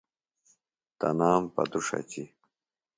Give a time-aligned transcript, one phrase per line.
[0.99, 2.27] تنام پتوۡ ݜچیۡ